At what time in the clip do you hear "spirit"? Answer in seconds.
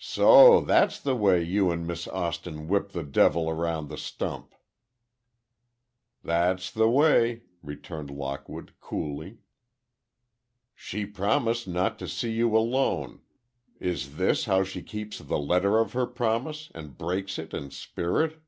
17.70-18.42